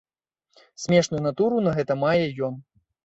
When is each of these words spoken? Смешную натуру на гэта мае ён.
Смешную 0.85 1.21
натуру 1.27 1.61
на 1.67 1.77
гэта 1.81 1.99
мае 2.07 2.25
ён. 2.49 2.61